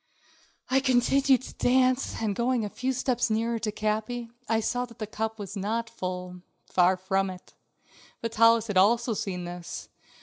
I 0.71 0.79
continued 0.79 1.43
to 1.43 1.53
dance, 1.53 2.15
and 2.23 2.35
going 2.35 2.65
a 2.65 2.69
few 2.71 2.91
steps 2.91 3.29
nearer 3.29 3.59
Capi, 3.59 4.31
I 4.49 4.59
saw 4.59 4.85
that 4.85 4.97
the 4.97 5.05
cup 5.05 5.37
was 5.37 5.55
not 5.55 5.91
full; 5.91 6.41
far 6.65 6.97
from 6.97 7.29
it. 7.29 7.53
Vitalis 8.19 8.65
had 8.65 8.77
also 8.77 9.13
seen 9.13 9.43
this. 9.43 9.89